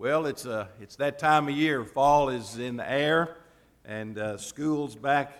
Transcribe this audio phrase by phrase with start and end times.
[0.00, 1.84] Well, it's, uh, it's that time of year.
[1.84, 3.36] Fall is in the air,
[3.84, 5.32] and uh, school's back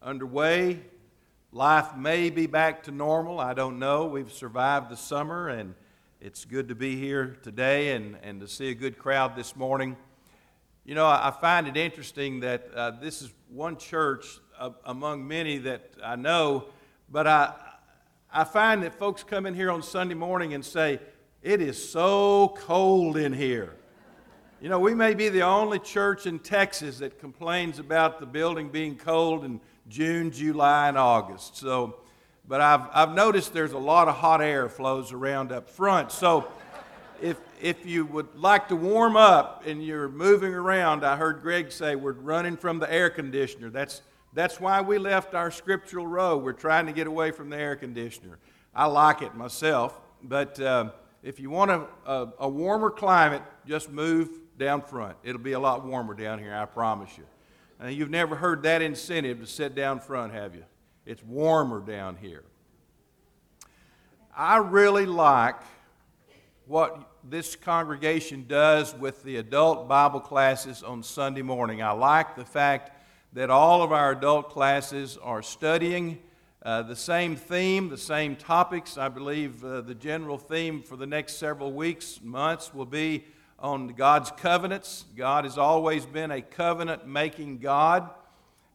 [0.00, 0.78] underway.
[1.50, 3.40] Life may be back to normal.
[3.40, 4.06] I don't know.
[4.06, 5.74] We've survived the summer, and
[6.20, 9.96] it's good to be here today and, and to see a good crowd this morning.
[10.84, 15.58] You know, I, find it interesting that uh, this is one church uh, among many
[15.58, 16.66] that I know,
[17.10, 17.54] but I,
[18.32, 21.00] I find that folks come in here on Sunday morning and say,
[21.42, 23.74] It is so cold in here.
[24.58, 28.70] You know, we may be the only church in Texas that complains about the building
[28.70, 31.58] being cold in June, July, and August.
[31.58, 31.96] So,
[32.48, 36.10] but I've, I've noticed there's a lot of hot air flows around up front.
[36.10, 36.48] So,
[37.20, 41.70] if, if you would like to warm up and you're moving around, I heard Greg
[41.70, 43.68] say we're running from the air conditioner.
[43.68, 44.00] That's,
[44.32, 46.38] that's why we left our scriptural row.
[46.38, 48.38] We're trying to get away from the air conditioner.
[48.74, 50.92] I like it myself, but uh,
[51.22, 55.16] if you want a, a, a warmer climate, just move down front.
[55.22, 57.24] It'll be a lot warmer down here, I promise you.
[57.88, 60.64] You've never heard that incentive to sit down front, have you?
[61.04, 62.42] It's warmer down here.
[64.34, 65.56] I really like
[66.66, 71.82] what this congregation does with the adult Bible classes on Sunday morning.
[71.82, 72.90] I like the fact
[73.34, 76.18] that all of our adult classes are studying
[76.62, 78.98] uh, the same theme, the same topics.
[78.98, 83.24] I believe uh, the general theme for the next several weeks, months will be
[83.58, 85.04] on God's covenants.
[85.16, 88.10] God has always been a covenant making God,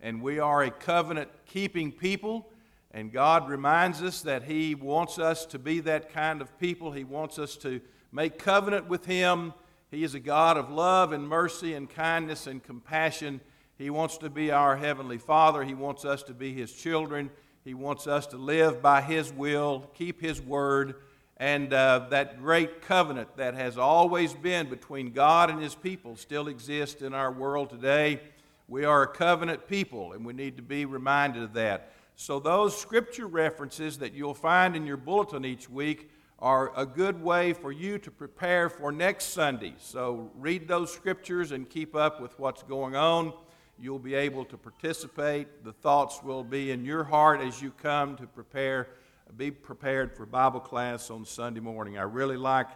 [0.01, 2.49] and we are a covenant keeping people.
[2.91, 6.91] And God reminds us that He wants us to be that kind of people.
[6.91, 7.79] He wants us to
[8.11, 9.53] make covenant with Him.
[9.91, 13.39] He is a God of love and mercy and kindness and compassion.
[13.77, 15.63] He wants to be our Heavenly Father.
[15.63, 17.29] He wants us to be His children.
[17.63, 20.95] He wants us to live by His will, keep His word
[21.41, 26.47] and uh, that great covenant that has always been between God and His people still
[26.47, 28.21] exists in our world today.
[28.67, 31.93] We are a covenant people, and we need to be reminded of that.
[32.15, 37.19] So, those scripture references that you'll find in your bulletin each week are a good
[37.19, 39.73] way for you to prepare for next Sunday.
[39.79, 43.33] So, read those scriptures and keep up with what's going on.
[43.79, 45.63] You'll be able to participate.
[45.63, 48.89] The thoughts will be in your heart as you come to prepare
[49.37, 51.97] be prepared for Bible class on Sunday morning.
[51.97, 52.67] I really like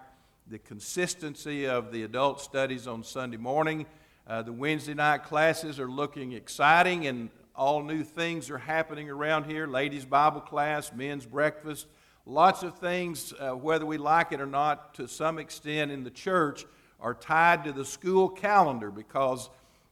[0.48, 3.86] the consistency of the adult studies on Sunday morning.
[4.28, 9.46] Uh, the Wednesday night classes are looking exciting, and all new things are happening around
[9.46, 11.88] here ladies' Bible class, men's breakfast,
[12.26, 16.12] lots of things, uh, whether we like it or not, to some extent in the
[16.12, 16.66] church,
[17.02, 19.50] are tied to the school calendar because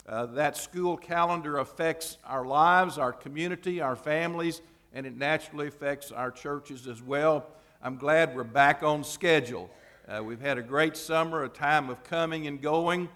[0.08, 4.62] uh, that school calendar affects our lives, our community, our families
[4.94, 7.48] and it naturally affects our churches as well.
[7.82, 9.70] I'm glad we're back on schedule.
[10.08, 13.10] Uh, we've had a great summer, a time of coming and going,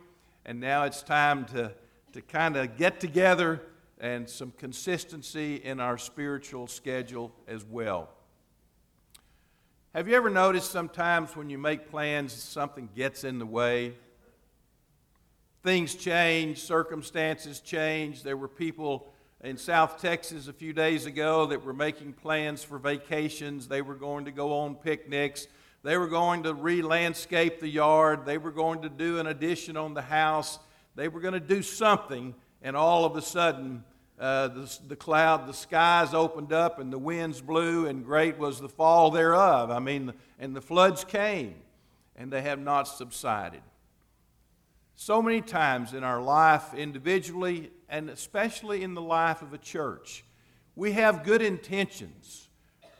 [0.45, 1.71] and now it's time to,
[2.13, 3.61] to kind of get together
[3.99, 8.09] and some consistency in our spiritual schedule as well.
[9.93, 13.93] Have you ever noticed sometimes when you make plans, something gets in the way?
[15.63, 18.23] Things change, circumstances change.
[18.23, 19.11] There were people
[19.43, 23.67] in South Texas a few days ago that were making plans for vacations.
[23.67, 25.47] They were going to go on picnics.
[25.83, 28.25] They were going to re landscape the yard.
[28.25, 30.59] They were going to do an addition on the house.
[30.95, 32.33] They were going to do something,
[32.63, 33.83] and all of a sudden,
[34.19, 38.59] uh, the, the cloud, the skies opened up, and the winds blew, and great was
[38.59, 39.69] the fall thereof.
[39.69, 41.53] I mean, and the floods came,
[42.15, 43.61] and they have not subsided.
[44.99, 50.25] So many times in our life, individually and especially in the life of a church,
[50.75, 52.49] we have good intentions.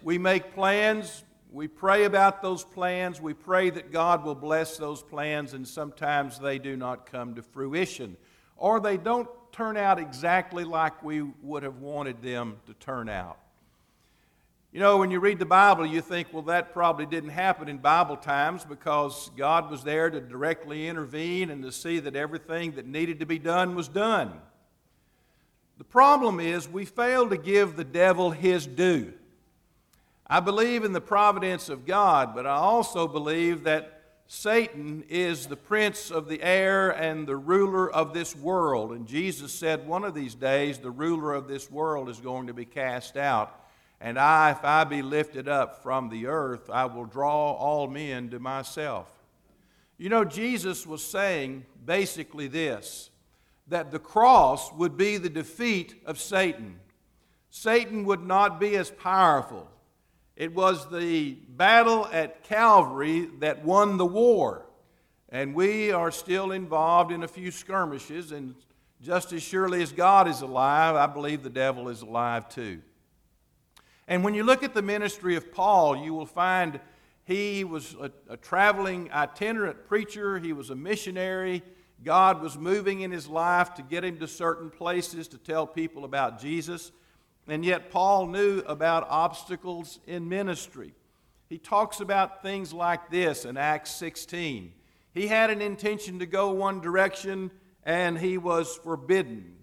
[0.03, 5.01] We make plans, we pray about those plans, we pray that God will bless those
[5.01, 8.15] plans, and sometimes they do not come to fruition,
[8.57, 13.39] or they don't turn out exactly like we would have wanted them to turn out.
[14.77, 17.79] You know, when you read the Bible, you think, well, that probably didn't happen in
[17.79, 22.85] Bible times because God was there to directly intervene and to see that everything that
[22.85, 24.33] needed to be done was done.
[25.79, 29.13] The problem is we fail to give the devil his due.
[30.27, 35.57] I believe in the providence of God, but I also believe that Satan is the
[35.57, 38.91] prince of the air and the ruler of this world.
[38.91, 42.53] And Jesus said one of these days the ruler of this world is going to
[42.53, 43.63] be cast out.
[43.99, 48.29] And I, if I be lifted up from the earth, I will draw all men
[48.29, 49.09] to myself.
[49.97, 53.09] You know, Jesus was saying basically this
[53.69, 56.79] that the cross would be the defeat of Satan.
[57.49, 59.69] Satan would not be as powerful.
[60.37, 64.65] It was the battle at Calvary that won the war.
[65.29, 68.55] And we are still involved in a few skirmishes, and
[69.01, 72.81] just as surely as God is alive, I believe the devil is alive too.
[74.07, 76.79] And when you look at the ministry of Paul, you will find
[77.25, 81.61] he was a, a, traveling itinerant preacher, he was a missionary.
[82.03, 86.05] God was moving in his life to get him to certain places to tell people
[86.05, 86.91] about Jesus.
[87.47, 90.93] And yet, Paul knew about obstacles in ministry.
[91.49, 94.73] He talks about things like this in Acts 16.
[95.13, 97.51] He had an intention to go one direction,
[97.83, 99.56] and he was forbidden.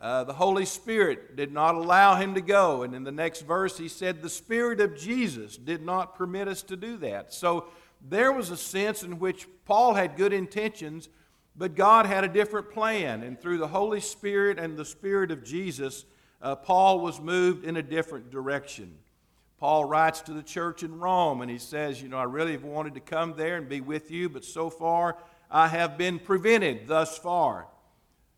[0.00, 2.82] Uh, the Holy Spirit did not allow him to go.
[2.82, 6.62] And in the next verse, he said, The Spirit of Jesus did not permit us
[6.64, 7.32] to do that.
[7.32, 7.66] So
[8.06, 11.08] there was a sense in which Paul had good intentions,
[11.56, 13.22] but God had a different plan.
[13.22, 16.04] And through the Holy Spirit and the Spirit of Jesus,
[16.42, 18.98] uh, Paul was moved in a different direction.
[19.58, 22.64] Paul writes to the church in Rome and he says, You know, I really have
[22.64, 25.16] wanted to come there and be with you, but so far
[25.50, 27.68] I have been prevented thus far.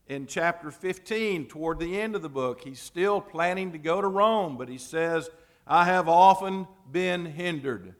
[0.08, 4.08] In chapter 15, toward the end of the book, he's still planning to go to
[4.08, 5.28] Rome, but he says,
[5.66, 7.94] I have often been hindered.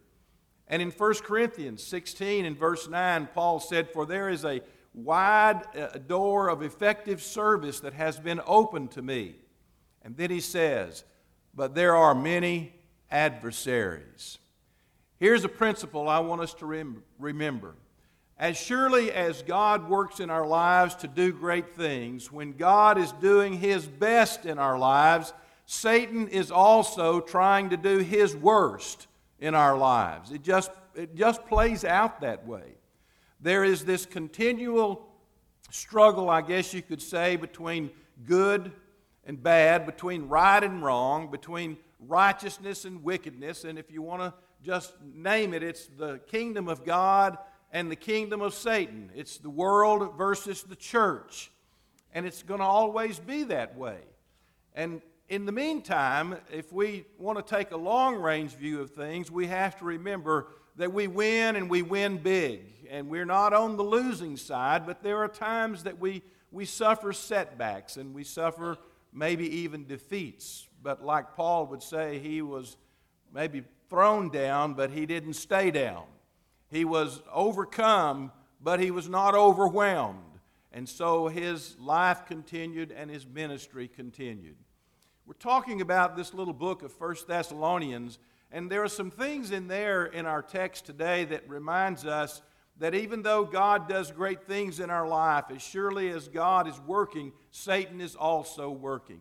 [0.69, 4.63] And in 1 Corinthians 16 and verse 9, Paul said, For there is a
[4.95, 9.37] wide uh, door of effective service that has been opened to me.
[10.01, 11.05] And then he says,
[11.55, 12.75] But there are many
[13.11, 14.39] adversaries.
[15.19, 17.75] Here's a principle I want us to rem- remember.
[18.38, 23.12] As surely as God works in our lives to do great things, when God is
[23.12, 25.32] doing His best in our lives,
[25.70, 29.06] Satan is also trying to do his worst
[29.38, 30.32] in our lives.
[30.32, 32.73] It just, it just plays out that way.
[33.43, 35.06] There is this continual
[35.70, 37.90] struggle, I guess you could say, between
[38.25, 38.73] good
[39.26, 43.64] and bad, between right and wrong, between righteousness and wickedness.
[43.64, 44.32] And if you want to
[44.64, 47.37] just name it, it's the kingdom of God
[47.73, 49.11] and the kingdom of Satan.
[49.15, 51.50] It's the world versus the church.
[52.15, 53.99] And it's going to always be that way.
[54.75, 59.31] And in the meantime, if we want to take a long range view of things,
[59.31, 62.62] we have to remember that we win and we win big.
[62.91, 67.12] And we're not on the losing side, but there are times that we, we suffer
[67.12, 68.79] setbacks and we suffer
[69.12, 70.67] maybe even defeats.
[70.82, 72.79] But like Paul would say, he was
[73.35, 76.05] maybe thrown down, but he didn't stay down.
[76.70, 80.20] He was overcome, but he was not overwhelmed.
[80.73, 84.56] And so his life continued and his ministry continued.
[85.26, 88.19] We're talking about this little book of First Thessalonians,
[88.50, 92.43] and there are some things in there in our text today that reminds us
[92.79, 96.81] that even though God does great things in our life, as surely as God is
[96.87, 99.21] working, Satan is also working.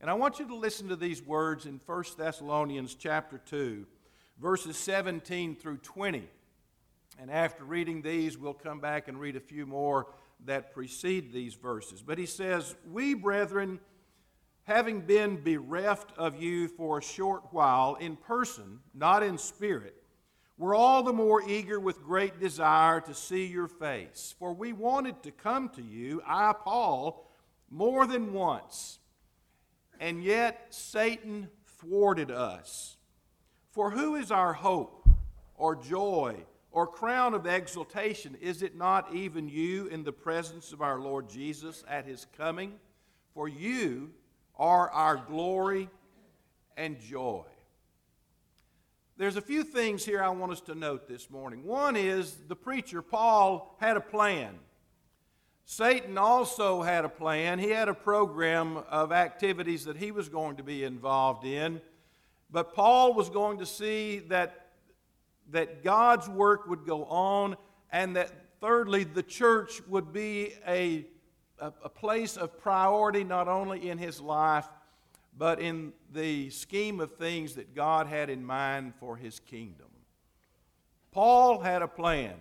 [0.00, 3.86] And I want you to listen to these words in 1 Thessalonians chapter 2,
[4.40, 6.28] verses 17 through 20.
[7.18, 10.08] And after reading these, we'll come back and read a few more
[10.44, 12.02] that precede these verses.
[12.02, 13.80] But he says, We, brethren,
[14.64, 19.94] having been bereft of you for a short while in person, not in spirit,
[20.56, 24.34] we're all the more eager with great desire to see your face.
[24.38, 27.28] For we wanted to come to you, I, Paul,
[27.70, 29.00] more than once,
[29.98, 32.96] and yet Satan thwarted us.
[33.72, 35.08] For who is our hope,
[35.56, 36.36] or joy,
[36.74, 38.36] or crown of exultation?
[38.40, 42.72] Is it not even you in the presence of our Lord Jesus at his coming?
[43.32, 44.10] For you
[44.58, 45.88] are our glory
[46.76, 47.44] and joy.
[49.16, 51.62] There's a few things here I want us to note this morning.
[51.64, 54.56] One is the preacher, Paul, had a plan.
[55.66, 57.60] Satan also had a plan.
[57.60, 61.80] He had a program of activities that he was going to be involved in.
[62.50, 64.63] But Paul was going to see that,
[65.50, 67.56] that God's work would go on,
[67.92, 71.06] and that thirdly, the church would be a,
[71.58, 74.66] a, a place of priority not only in his life,
[75.36, 79.88] but in the scheme of things that God had in mind for his kingdom.
[81.10, 82.34] Paul had a plan.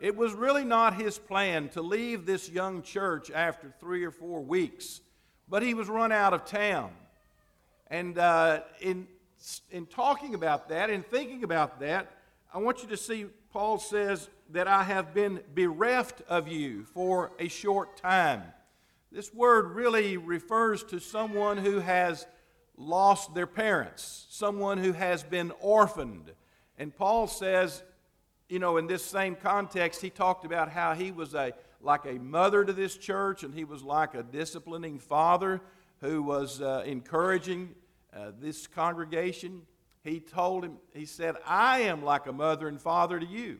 [0.00, 4.40] It was really not his plan to leave this young church after three or four
[4.40, 5.00] weeks,
[5.48, 6.92] but he was run out of town.
[7.90, 9.08] And uh, in,
[9.70, 12.10] in talking about that and thinking about that,
[12.52, 17.32] I want you to see Paul says that I have been bereft of you for
[17.38, 18.42] a short time.
[19.12, 22.26] This word really refers to someone who has
[22.78, 26.32] lost their parents, someone who has been orphaned.
[26.78, 27.82] And Paul says,
[28.48, 32.14] you know, in this same context, he talked about how he was a like a
[32.14, 35.60] mother to this church, and he was like a disciplining father
[36.00, 37.74] who was uh, encouraging
[38.12, 39.62] uh, this congregation.
[40.08, 43.58] He told him, he said, I am like a mother and father to you.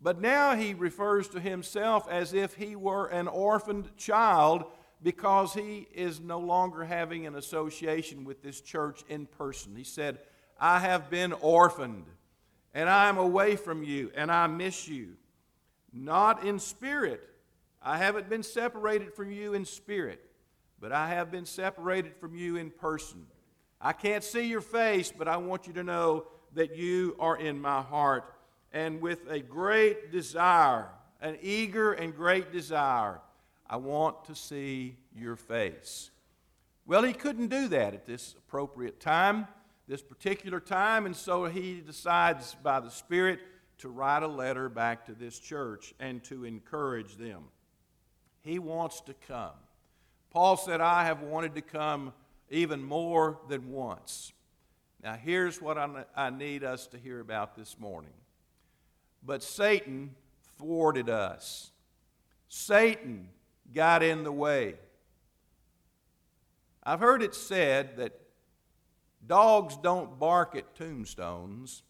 [0.00, 4.64] But now he refers to himself as if he were an orphaned child
[5.02, 9.76] because he is no longer having an association with this church in person.
[9.76, 10.18] He said,
[10.58, 12.06] I have been orphaned,
[12.72, 15.16] and I am away from you, and I miss you.
[15.92, 17.22] Not in spirit.
[17.82, 20.24] I haven't been separated from you in spirit,
[20.80, 23.26] but I have been separated from you in person.
[23.84, 26.24] I can't see your face, but I want you to know
[26.54, 28.24] that you are in my heart.
[28.72, 30.88] And with a great desire,
[31.20, 33.20] an eager and great desire,
[33.68, 36.10] I want to see your face.
[36.86, 39.48] Well, he couldn't do that at this appropriate time,
[39.86, 43.40] this particular time, and so he decides by the Spirit
[43.78, 47.44] to write a letter back to this church and to encourage them.
[48.40, 49.52] He wants to come.
[50.30, 52.14] Paul said, I have wanted to come
[52.54, 54.32] even more than once.
[55.02, 55.76] Now, here's what
[56.16, 58.14] I need us to hear about this morning.
[59.22, 60.14] But Satan
[60.58, 61.70] thwarted us.
[62.48, 63.28] Satan
[63.74, 64.74] got in the way.
[66.82, 68.12] I've heard it said that
[69.26, 71.82] dogs don't bark at tombstones,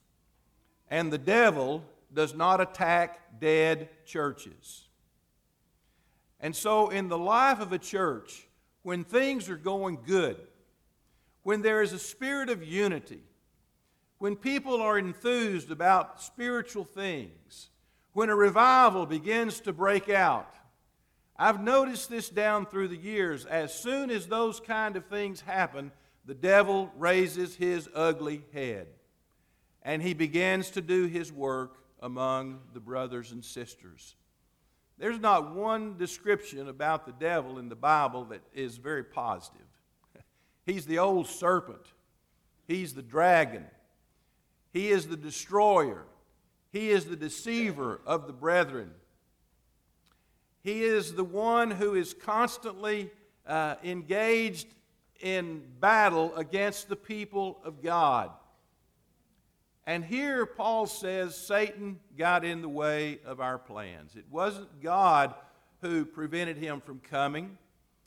[0.89, 4.89] and the devil does not attack dead churches.
[6.41, 8.47] And so, in the life of a church,
[8.83, 10.37] when things are going good,
[11.45, 13.23] when there is a spirit of unity,
[14.19, 17.71] when people are enthused about spiritual things,
[18.13, 20.57] when a revival begins to break out,
[21.37, 23.45] I've noticed this down through the years.
[23.45, 25.93] As soon as those kind of things happen,
[26.25, 28.87] the devil raises his ugly head
[29.83, 34.17] and he begins to do his work among the brothers and sisters.
[34.97, 39.64] There's not one description about the devil in the Bible that is very positive.
[40.67, 41.93] He's the old serpent,
[42.67, 43.65] he's the dragon,
[44.73, 46.05] he is the destroyer,
[46.73, 48.91] he is the deceiver of the brethren.
[50.63, 53.11] He is the one who is constantly
[53.47, 54.67] uh, engaged
[55.21, 58.31] in battle against the people of God.
[59.87, 64.17] And here Paul says Satan got in the way of our plans.
[64.17, 65.35] It wasn't God
[65.83, 67.59] who prevented him from coming.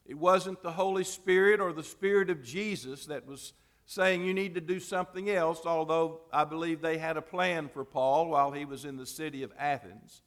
[0.07, 3.53] It wasn't the Holy Spirit or the Spirit of Jesus that was
[3.85, 7.83] saying you need to do something else, although I believe they had a plan for
[7.83, 10.21] Paul while he was in the city of Athens.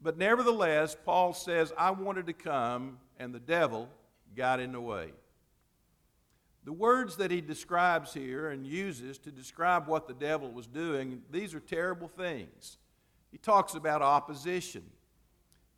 [0.00, 3.88] But nevertheless, Paul says, I wanted to come, and the devil
[4.36, 5.12] got in the way.
[6.64, 11.22] The words that he describes here and uses to describe what the devil was doing,
[11.30, 12.76] these are terrible things.
[13.30, 14.84] He talks about opposition.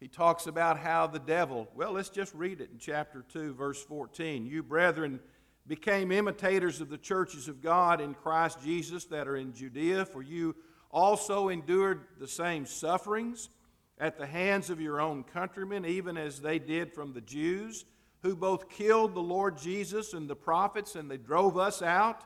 [0.00, 3.83] He talks about how the devil, well, let's just read it in chapter 2, verse
[3.85, 4.47] 14.
[4.47, 5.21] You, brethren,
[5.66, 10.23] became imitators of the churches of God in Christ Jesus that are in Judea, for
[10.23, 10.57] you
[10.90, 13.50] also endured the same sufferings
[13.99, 17.85] at the hands of your own countrymen, even as they did from the Jews,
[18.23, 22.25] who both killed the Lord Jesus and the prophets, and they drove us out.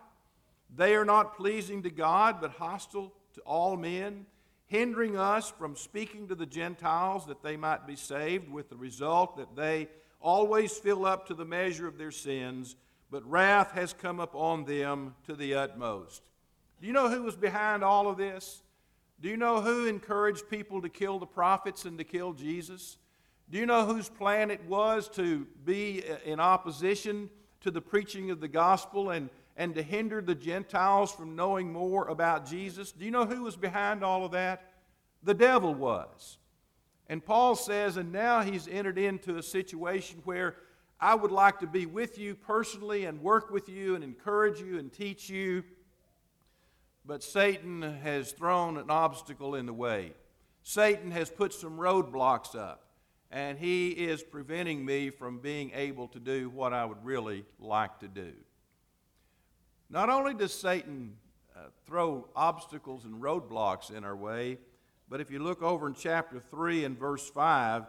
[0.74, 4.26] They are not pleasing to God, but hostile to all men,
[4.66, 9.36] hindering us from speaking to the Gentiles that they might be saved, with the result
[9.36, 9.88] that they
[10.20, 12.76] always fill up to the measure of their sins,
[13.10, 16.22] but wrath has come upon them to the utmost.
[16.80, 18.62] Do you know who was behind all of this?
[19.20, 22.96] Do you know who encouraged people to kill the prophets and to kill Jesus?
[23.50, 27.30] Do you know whose plan it was to be in opposition
[27.60, 32.08] to the preaching of the gospel and, and to hinder the Gentiles from knowing more
[32.08, 32.92] about Jesus?
[32.92, 34.72] Do you know who was behind all of that?
[35.22, 36.38] The devil was.
[37.08, 40.56] And Paul says, and now he's entered into a situation where
[41.00, 44.78] I would like to be with you personally and work with you and encourage you
[44.78, 45.64] and teach you
[47.06, 50.12] but Satan has thrown an obstacle in the way.
[50.62, 52.86] Satan has put some roadblocks up,
[53.30, 57.98] and he is preventing me from being able to do what I would really like
[58.00, 58.32] to do.
[59.90, 61.16] Not only does Satan
[61.54, 64.58] uh, throw obstacles and roadblocks in our way,
[65.08, 67.84] but if you look over in chapter 3 and verse 5,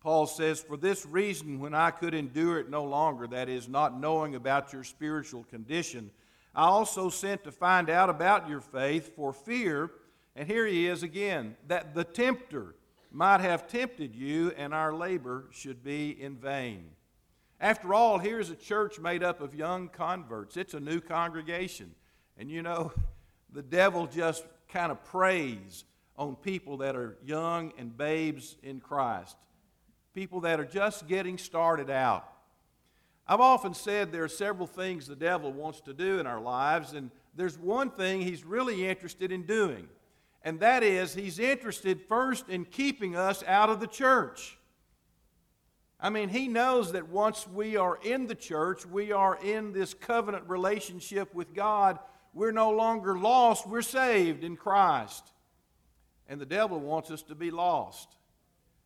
[0.00, 3.98] Paul says, For this reason, when I could endure it no longer, that is, not
[3.98, 6.10] knowing about your spiritual condition,
[6.54, 9.90] I also sent to find out about your faith for fear,
[10.34, 12.74] and here he is again, that the tempter
[13.10, 16.90] might have tempted you and our labor should be in vain.
[17.60, 20.56] After all, here's a church made up of young converts.
[20.56, 21.94] It's a new congregation.
[22.36, 22.92] And you know,
[23.52, 25.84] the devil just kind of preys
[26.16, 29.36] on people that are young and babes in Christ,
[30.14, 32.28] people that are just getting started out.
[33.26, 36.92] I've often said there are several things the devil wants to do in our lives,
[36.92, 39.88] and there's one thing he's really interested in doing,
[40.42, 44.57] And that is, he's interested first in keeping us out of the church.
[46.00, 49.94] I mean, he knows that once we are in the church, we are in this
[49.94, 51.98] covenant relationship with God.
[52.32, 55.32] We're no longer lost, we're saved in Christ.
[56.28, 58.08] And the devil wants us to be lost.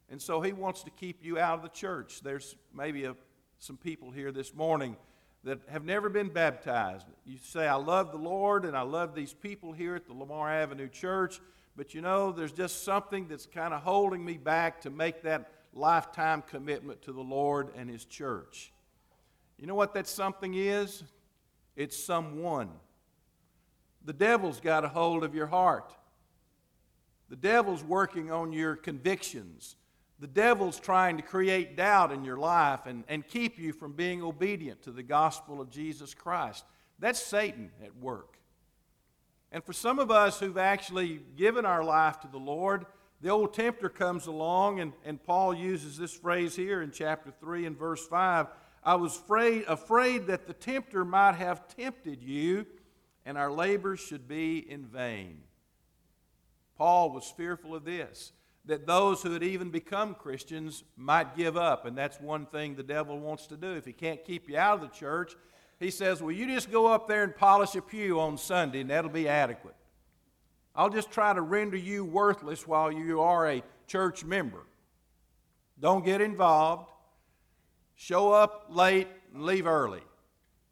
[0.09, 2.21] And so he wants to keep you out of the church.
[2.23, 3.16] There's maybe a,
[3.59, 4.97] some people here this morning
[5.45, 7.07] that have never been baptized.
[7.26, 10.50] You say, I love the Lord and I love these people here at the Lamar
[10.50, 11.40] Avenue Church,
[11.76, 15.50] but you know, there's just something that's kind of holding me back to make that
[15.73, 18.73] lifetime commitment to the Lord and His church.
[19.59, 21.05] You know what that something is?
[21.76, 22.71] It's someone.
[24.05, 25.95] The devil's got a hold of your heart.
[27.29, 29.76] The devil's working on your convictions.
[30.19, 34.23] The devil's trying to create doubt in your life and, and keep you from being
[34.23, 36.64] obedient to the gospel of Jesus Christ.
[36.99, 38.37] That's Satan at work.
[39.50, 42.87] And for some of us who've actually given our life to the Lord,
[43.23, 47.67] the old tempter comes along, and, and Paul uses this phrase here in chapter 3
[47.67, 48.49] and verse 5
[48.85, 52.67] I was afraid, afraid that the tempter might have tempted you,
[53.25, 55.43] and our labors should be in vain.
[56.76, 58.33] Paul was fearful of this,
[58.64, 62.83] that those who had even become Christians might give up, and that's one thing the
[62.83, 63.75] devil wants to do.
[63.75, 65.37] If he can't keep you out of the church,
[65.79, 68.91] he says, Well, you just go up there and polish a pew on Sunday, and
[68.91, 69.76] that'll be adequate.
[70.75, 74.64] I'll just try to render you worthless while you are a church member.
[75.79, 76.91] Don't get involved.
[77.95, 80.02] Show up late and leave early.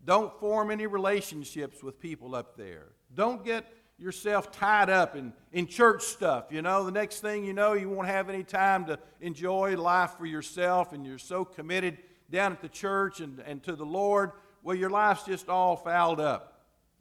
[0.04, 2.87] Don't form any relationships with people up there.
[3.14, 3.66] Don't get
[3.99, 6.47] yourself tied up in, in church stuff.
[6.50, 10.12] You know, the next thing you know, you won't have any time to enjoy life
[10.16, 11.99] for yourself, and you're so committed
[12.30, 14.33] down at the church and, and to the Lord.
[14.62, 16.50] Well, your life's just all fouled up.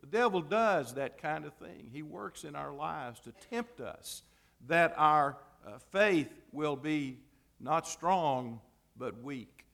[0.01, 1.89] The devil does that kind of thing.
[1.91, 4.24] He works in our lives to tempt us
[4.68, 7.20] that our uh, faith will be
[7.60, 8.62] not strong
[8.97, 9.65] but weak.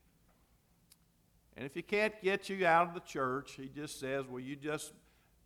[1.57, 4.55] And if he can't get you out of the church, he just says, well, you
[4.55, 4.93] just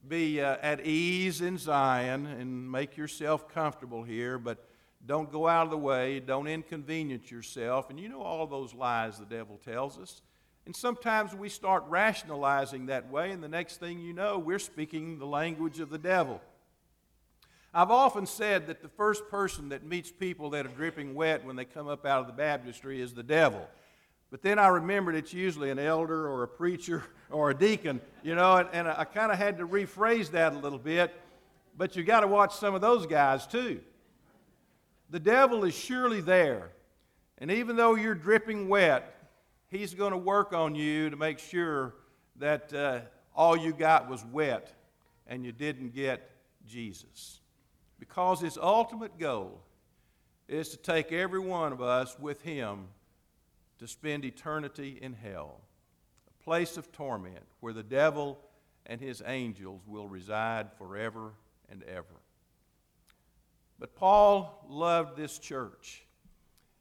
[0.07, 4.65] be uh, at ease in Zion and make yourself comfortable here, but
[5.05, 7.89] don't go out of the way, don't inconvenience yourself.
[7.89, 10.21] And you know all those lies the devil tells us.
[10.69, 15.17] And sometimes we start rationalizing that way, and the next thing you know, we're speaking
[15.17, 16.39] the language of the devil.
[17.73, 21.55] I've often said that the first person that meets people that are dripping wet when
[21.55, 23.67] they come up out of the baptistry is the devil.
[24.29, 28.35] But then I remembered it's usually an elder or a preacher or a deacon, you
[28.35, 31.19] know, and, and I kind of had to rephrase that a little bit.
[31.75, 33.81] But you got to watch some of those guys too.
[35.09, 36.69] The devil is surely there.
[37.39, 39.15] And even though you're dripping wet,
[39.69, 41.95] He's going to work on you to make sure
[42.37, 43.01] that uh,
[43.35, 44.73] all you got was wet
[45.27, 46.31] and you didn't get
[46.65, 47.39] Jesus.
[47.99, 49.61] Because his ultimate goal
[50.47, 52.87] is to take every one of us with him
[53.77, 55.61] to spend eternity in hell,
[56.27, 58.39] a place of torment where the devil
[58.87, 61.33] and his angels will reside forever
[61.69, 62.05] and ever.
[63.77, 66.03] But Paul loved this church.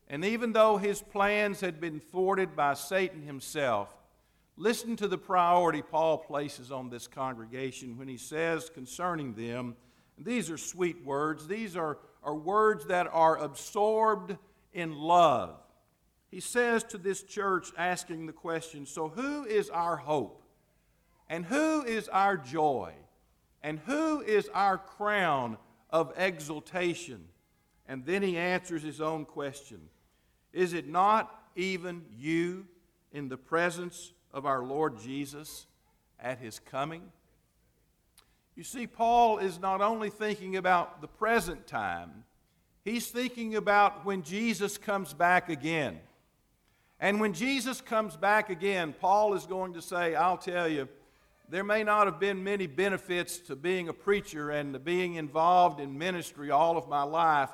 [0.08, 3.94] And even though his plans had been thwarted by Satan himself,
[4.56, 9.76] listen to the priority Paul places on this congregation when he says concerning them,
[10.16, 14.36] these are sweet words, these are, are words that are absorbed
[14.72, 15.60] in love.
[16.30, 20.42] He says to this church, asking the question So, who is our hope?
[21.28, 22.94] And who is our joy?
[23.62, 25.58] And who is our crown
[25.90, 27.26] of exultation?
[27.86, 29.80] And then he answers his own question
[30.52, 32.66] is it not even you
[33.12, 35.66] in the presence of our Lord Jesus
[36.20, 37.02] at his coming?
[38.56, 42.24] You see, Paul is not only thinking about the present time,
[42.84, 46.00] he's thinking about when Jesus comes back again.
[47.00, 50.88] And when Jesus comes back again, Paul is going to say, I'll tell you,
[51.48, 55.80] there may not have been many benefits to being a preacher and to being involved
[55.80, 57.50] in ministry all of my life,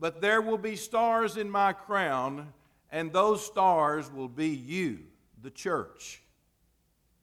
[0.00, 2.52] but there will be stars in my crown,
[2.90, 5.00] and those stars will be you,
[5.42, 6.22] the church,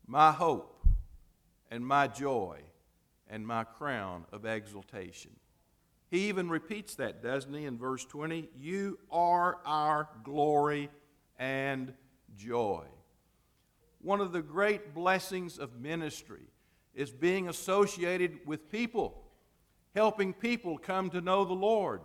[0.05, 0.85] my hope
[1.71, 2.59] and my joy
[3.29, 5.31] and my crown of exultation.
[6.11, 8.49] He even repeats that, doesn't he, in verse 20?
[8.57, 10.89] You are our glory
[11.39, 11.93] and
[12.37, 12.83] joy.
[14.01, 16.43] One of the great blessings of ministry
[16.93, 19.23] is being associated with people,
[19.95, 22.01] helping people come to know the Lord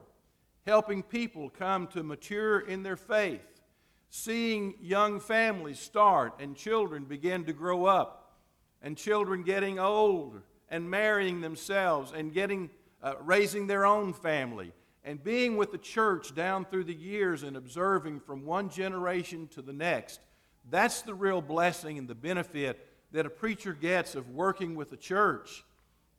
[0.67, 3.61] helping people come to mature in their faith,
[4.09, 8.37] seeing young families start and children begin to grow up,
[8.83, 12.71] and children getting old and marrying themselves and getting
[13.03, 14.73] uh, raising their own family,
[15.05, 19.63] and being with the church down through the years and observing from one generation to
[19.63, 20.21] the next.
[20.69, 24.97] That's the real blessing and the benefit that a preacher gets of working with the
[24.97, 25.65] church.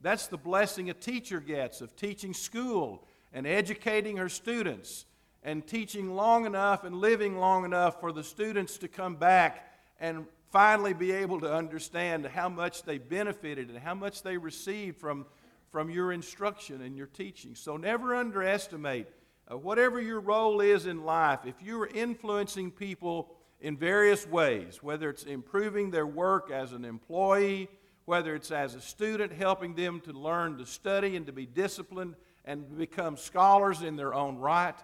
[0.01, 5.05] That's the blessing a teacher gets of teaching school and educating her students
[5.43, 10.25] and teaching long enough and living long enough for the students to come back and
[10.51, 15.25] finally be able to understand how much they benefited and how much they received from,
[15.71, 17.55] from your instruction and your teaching.
[17.55, 19.07] So never underestimate
[19.51, 21.39] uh, whatever your role is in life.
[21.45, 26.83] If you are influencing people in various ways, whether it's improving their work as an
[26.83, 27.69] employee,
[28.05, 32.15] whether it's as a student, helping them to learn to study and to be disciplined
[32.45, 34.75] and become scholars in their own right,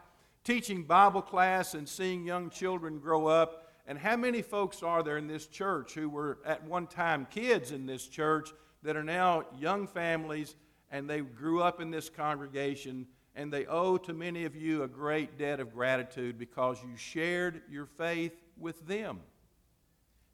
[0.43, 3.63] teaching Bible class and seeing young children grow up.
[3.87, 7.71] And how many folks are there in this church who were at one time kids
[7.71, 8.49] in this church
[8.83, 10.55] that are now young families
[10.91, 14.87] and they grew up in this congregation and they owe to many of you a
[14.87, 19.19] great debt of gratitude because you shared your faith with them.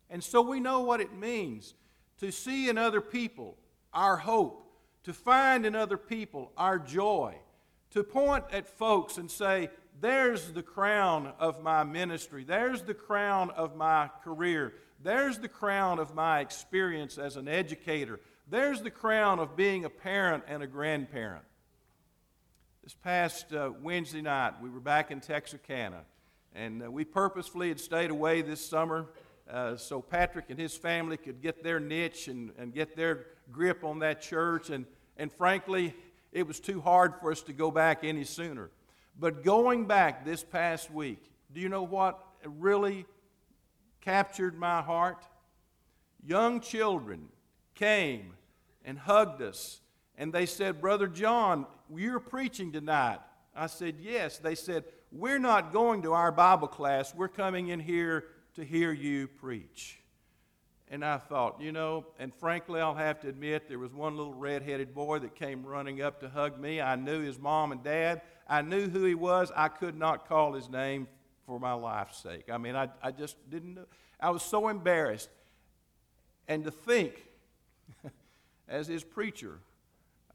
[0.09, 1.73] And so we know what it means
[2.19, 3.57] to see in other people
[3.93, 4.65] our hope,
[5.03, 7.35] to find in other people our joy,
[7.91, 9.69] to point at folks and say,
[10.01, 12.43] there's the crown of my ministry.
[12.43, 14.73] There's the crown of my career.
[15.03, 18.19] There's the crown of my experience as an educator.
[18.49, 21.43] There's the crown of being a parent and a grandparent.
[22.83, 26.01] This past uh, Wednesday night, we were back in Texarkana,
[26.53, 29.07] and uh, we purposefully had stayed away this summer
[29.49, 33.83] uh, so Patrick and his family could get their niche and, and get their grip
[33.83, 34.69] on that church.
[34.69, 34.85] And,
[35.17, 35.93] and frankly,
[36.31, 38.71] it was too hard for us to go back any sooner.
[39.19, 43.05] But going back this past week, do you know what really
[44.01, 45.23] captured my heart?
[46.25, 47.27] Young children
[47.75, 48.33] came
[48.85, 49.81] and hugged us,
[50.17, 53.19] and they said, Brother John, you're preaching tonight.
[53.55, 54.39] I said, Yes.
[54.39, 57.13] They said, We're not going to our Bible class.
[57.13, 59.99] We're coming in here to hear you preach.
[60.89, 64.33] And I thought, you know, and frankly, I'll have to admit, there was one little
[64.33, 66.81] red-headed boy that came running up to hug me.
[66.81, 68.21] I knew his mom and dad.
[68.47, 69.51] I knew who he was.
[69.55, 71.07] I could not call his name
[71.47, 72.49] for my life's sake.
[72.51, 73.85] I mean, I, I just didn't know.
[74.19, 75.29] I was so embarrassed.
[76.47, 77.23] And to think,
[78.67, 79.59] as his preacher,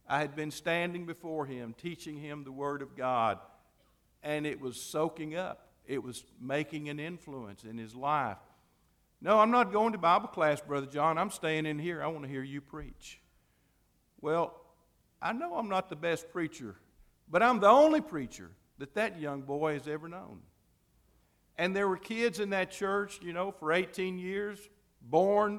[0.09, 3.39] I had been standing before him, teaching him the Word of God,
[4.23, 5.68] and it was soaking up.
[5.89, 8.37] It was making an influence in his life.
[9.23, 11.17] No, I'm not going to Bible class, Brother John.
[11.17, 12.03] I'm staying in here.
[12.03, 13.21] I want to hear you preach.
[14.21, 14.55] Well,
[15.21, 16.77] I know I'm not the best preacher,
[17.29, 20.41] but I'm the only preacher that that young boy has ever known.
[21.57, 24.61] And there were kids in that church, you know, for 18 years,
[25.01, 25.59] born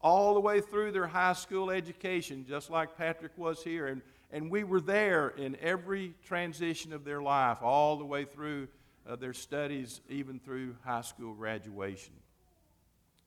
[0.00, 3.86] all the way through their high school education, just like Patrick was here.
[3.86, 8.68] And, and we were there in every transition of their life, all the way through
[9.08, 12.14] uh, their studies, even through high school graduation.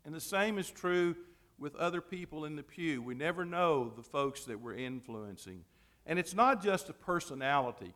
[0.05, 1.15] And the same is true
[1.59, 3.01] with other people in the pew.
[3.01, 5.63] We never know the folks that we're influencing.
[6.05, 7.93] And it's not just a personality,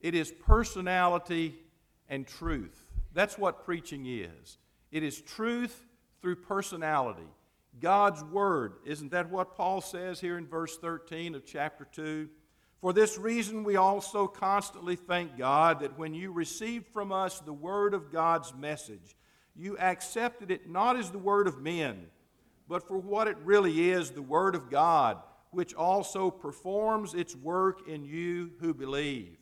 [0.00, 1.58] it is personality
[2.08, 2.84] and truth.
[3.12, 4.58] That's what preaching is.
[4.92, 5.82] It is truth
[6.20, 7.26] through personality.
[7.80, 8.74] God's Word.
[8.84, 12.28] Isn't that what Paul says here in verse 13 of chapter 2?
[12.80, 17.52] For this reason, we also constantly thank God that when you received from us the
[17.52, 19.16] Word of God's message,
[19.60, 22.06] you accepted it not as the word of men,
[22.68, 25.18] but for what it really is the word of God,
[25.50, 29.36] which also performs its work in you who believe.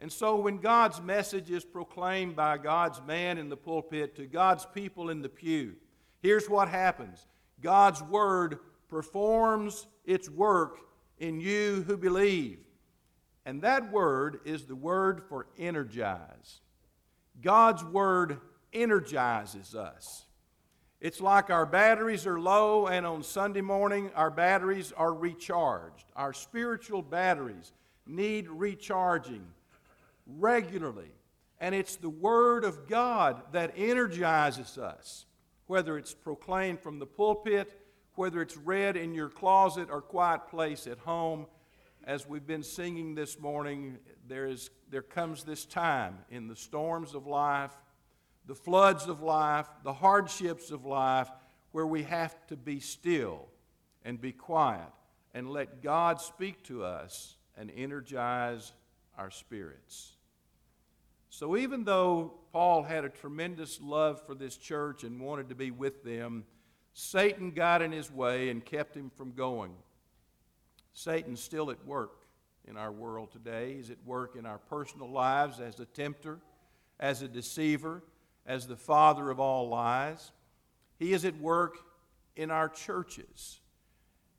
[0.00, 4.66] And so, when God's message is proclaimed by God's man in the pulpit to God's
[4.74, 5.74] people in the pew,
[6.22, 7.26] here's what happens
[7.60, 8.58] God's word
[8.88, 10.78] performs its work
[11.20, 12.58] in you who believe.
[13.46, 16.60] And that word is the word for energize.
[17.40, 18.38] God's word
[18.72, 20.24] energizes us.
[21.00, 26.04] It's like our batteries are low, and on Sunday morning, our batteries are recharged.
[26.14, 27.72] Our spiritual batteries
[28.06, 29.46] need recharging
[30.26, 31.10] regularly.
[31.58, 35.24] And it's the Word of God that energizes us,
[35.66, 37.79] whether it's proclaimed from the pulpit,
[38.14, 41.46] whether it's read in your closet or quiet place at home.
[42.04, 47.14] As we've been singing this morning, there, is, there comes this time in the storms
[47.14, 47.72] of life
[48.46, 51.30] the floods of life, the hardships of life,
[51.70, 53.46] where we have to be still
[54.04, 54.88] and be quiet
[55.34, 58.72] and let God speak to us and energize
[59.16, 60.16] our spirits.
[61.28, 65.70] So, even though Paul had a tremendous love for this church and wanted to be
[65.70, 66.44] with them,
[66.92, 69.72] Satan got in his way and kept him from going.
[70.92, 72.12] Satan's still at work.
[72.68, 73.74] in our world today.
[73.74, 76.38] He's at work in our personal lives as a tempter,
[77.00, 78.02] as a deceiver,
[78.46, 80.30] as the father of all lies.
[80.98, 81.78] He is at work
[82.36, 83.60] in our churches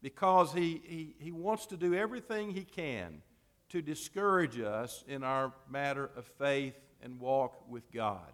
[0.01, 3.21] because he, he, he wants to do everything he can
[3.69, 8.31] to discourage us in our matter of faith and walk with God.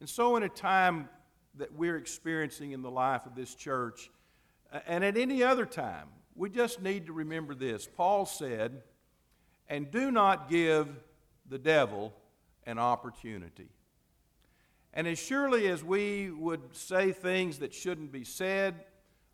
[0.00, 1.08] And so, in a time
[1.56, 4.10] that we're experiencing in the life of this church,
[4.86, 7.86] and at any other time, we just need to remember this.
[7.86, 8.82] Paul said,
[9.68, 10.88] and do not give
[11.48, 12.12] the devil
[12.66, 13.68] an opportunity.
[14.94, 18.84] And as surely as we would say things that shouldn't be said,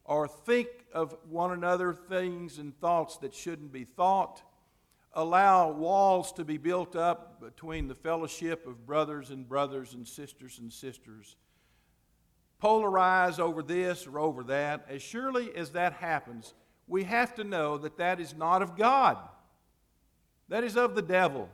[0.05, 4.43] or think of one another things and thoughts that shouldn't be thought,
[5.13, 10.59] allow walls to be built up between the fellowship of brothers and brothers and sisters
[10.59, 11.37] and sisters,
[12.63, 16.55] polarize over this or over that, as surely as that happens,
[16.87, 19.19] we have to know that that is not of God.
[20.49, 21.49] That is of the devil.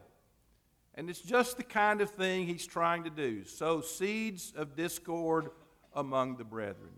[0.94, 5.50] And it's just the kind of thing he's trying to do sow seeds of discord
[5.94, 6.92] among the brethren.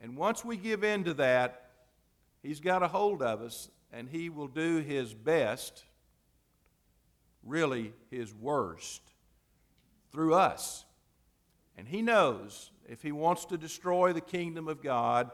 [0.00, 1.70] And once we give in to that,
[2.42, 5.84] he's got a hold of us and he will do his best,
[7.42, 9.02] really his worst,
[10.12, 10.84] through us.
[11.76, 15.30] And he knows if he wants to destroy the kingdom of God,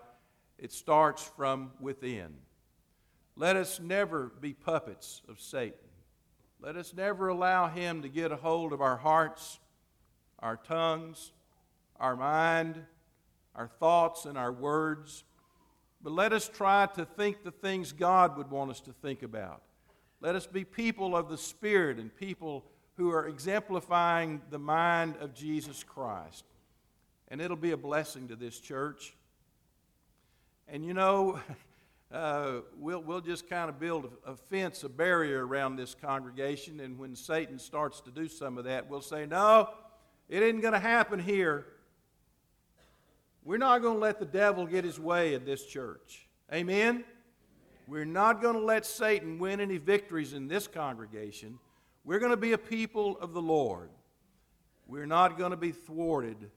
[0.59, 2.35] it starts from within.
[3.35, 5.79] Let us never be puppets of Satan.
[6.61, 9.59] Let us never allow him to get a hold of our hearts,
[10.39, 11.33] our tongues,
[11.99, 12.85] our mind,
[13.55, 15.25] our thoughts, and our words.
[16.03, 19.63] But let us try to think the things God would want us to think about.
[20.21, 22.67] Let us be people of the Spirit and people
[22.99, 26.45] who are exemplifying the mind of Jesus Christ.
[27.29, 29.15] And it'll be a blessing to this church.
[30.69, 31.41] And you know,
[32.13, 36.81] uh, we'll, we'll just kind of build a, a fence, a barrier around this congregation.
[36.81, 39.71] And when Satan starts to do some of that, we'll say, No,
[40.29, 41.67] it isn't going to happen here.
[43.45, 46.27] We're not going to let the devil get his way in this church.
[46.53, 47.05] Amen?
[47.87, 51.61] We're not going to let Satan win any victories in this congregation.
[52.05, 53.91] We're going to be a people of the Lord.
[54.89, 56.51] We're not going to be thwarted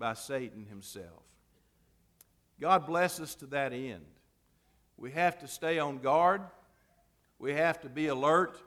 [0.00, 1.22] by Satan himself.
[2.58, 4.04] God bless us to that end.
[4.96, 6.40] We have to stay on guard,
[7.38, 8.60] we have to be alert.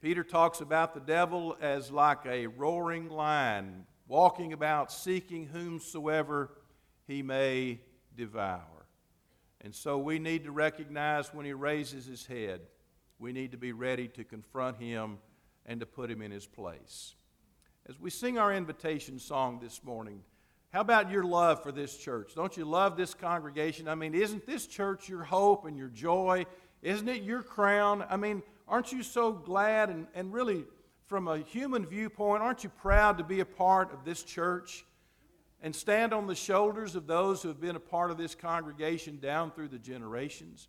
[0.00, 6.52] Peter talks about the devil as like a roaring lion, walking about seeking whomsoever
[7.08, 7.80] he may
[8.16, 8.86] devour.
[9.60, 12.60] And so we need to recognize when he raises his head,
[13.18, 15.18] we need to be ready to confront him
[15.66, 17.16] and to put him in his place.
[17.88, 20.20] As we sing our invitation song this morning,
[20.74, 22.34] how about your love for this church?
[22.34, 23.88] Don't you love this congregation?
[23.88, 26.44] I mean, isn't this church your hope and your joy?
[26.82, 28.04] Isn't it your crown?
[28.10, 30.66] I mean, aren't you so glad and, and really,
[31.06, 34.84] from a human viewpoint, aren't you proud to be a part of this church
[35.62, 39.18] and stand on the shoulders of those who have been a part of this congregation
[39.18, 40.68] down through the generations?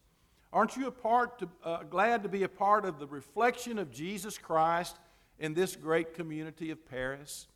[0.54, 3.92] Aren't you a part to, uh, glad to be a part of the reflection of
[3.92, 4.96] Jesus Christ
[5.40, 7.48] in this great community of Paris?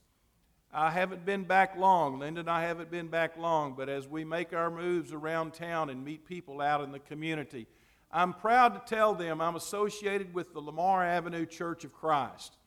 [0.74, 2.18] I haven't been back long.
[2.18, 5.92] Linda and I haven't been back long, but as we make our moves around town
[5.92, 7.68] and meet people out in the community,
[8.12, 12.58] I'm proud to tell them I'm associated with the Lamar Avenue Church of Christ.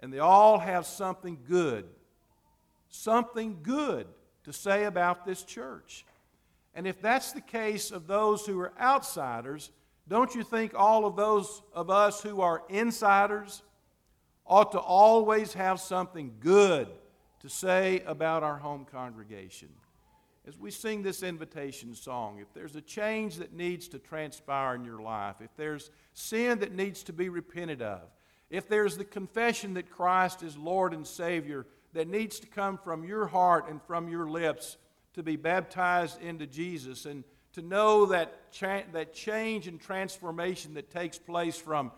[0.00, 1.86] And they all have something good,
[2.90, 4.06] something good
[4.44, 6.04] to say about this church.
[6.74, 9.70] And if that's the case of those who are outsiders,
[10.08, 13.62] don't you think all of those of us who are insiders
[14.46, 16.88] ought to always have something good
[17.40, 19.68] to say about our home congregation.
[20.46, 24.84] As we sing this invitation song, if there's a change that needs to transpire in
[24.84, 28.02] your life, if there's sin that needs to be repented of,
[28.48, 33.04] if there's the confession that Christ is Lord and Savior that needs to come from
[33.04, 34.76] your heart and from your lips
[35.14, 40.90] to be baptized into Jesus and to know that, cha- that change and transformation that
[40.90, 41.90] takes place from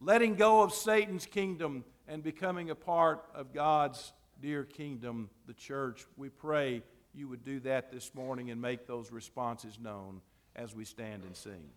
[0.00, 6.06] letting go of Satan's kingdom and becoming a part of God's dear kingdom, the church,
[6.16, 6.82] we pray
[7.12, 10.20] you would do that this morning and make those responses known
[10.56, 11.70] as we stand and sing.